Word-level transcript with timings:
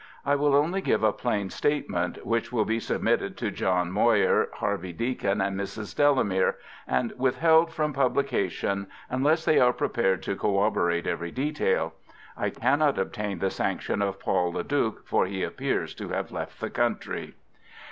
I 0.25 0.33
will 0.33 0.55
only 0.55 0.81
give 0.81 1.03
a 1.03 1.13
plain 1.13 1.51
statement, 1.51 2.25
which 2.25 2.51
will 2.51 2.65
be 2.65 2.79
submitted 2.79 3.37
to 3.37 3.51
John 3.51 3.91
Moir, 3.91 4.47
Harvey 4.55 4.93
Deacon, 4.93 5.41
and 5.41 5.55
Mrs. 5.55 5.95
Delamere, 5.95 6.55
and 6.87 7.13
withheld 7.17 7.71
from 7.71 7.93
publication 7.93 8.87
unless 9.11 9.45
they 9.45 9.59
are 9.59 9.71
prepared 9.73 10.23
to 10.23 10.35
corroborate 10.35 11.05
every 11.05 11.29
detail. 11.29 11.93
I 12.35 12.49
cannot 12.49 12.97
obtain 12.97 13.37
the 13.37 13.51
sanction 13.51 14.01
of 14.01 14.19
Paul 14.19 14.53
Le 14.53 14.63
Duc, 14.63 15.05
for 15.05 15.27
he 15.27 15.43
appears 15.43 15.93
to 15.93 16.09
have 16.09 16.31
left 16.31 16.59
the 16.59 16.71
country. 16.71 17.35